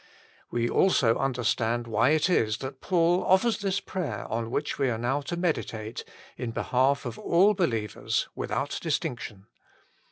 [0.49, 4.97] We also understand why it is that Paul offers this prayer on which we are
[4.97, 6.03] now to meditate,
[6.37, 9.45] in behalf of all believers without distinction.